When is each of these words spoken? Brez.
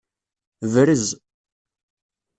Brez. 0.73 1.05